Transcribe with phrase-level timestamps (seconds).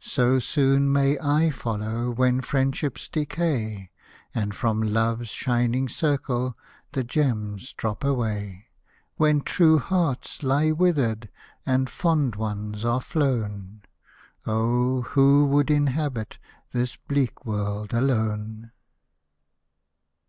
[0.00, 1.16] So soon may
[1.50, 3.92] / follow, When friendships decay,
[4.34, 6.58] And from Love's shining circle
[6.94, 8.66] The gems drop away.
[9.18, 11.28] When true hearts lie withered,
[11.64, 13.82] And fond ones are flown.
[14.48, 15.02] Oh!
[15.02, 16.40] who would inhabit
[16.72, 18.72] This bleak world alone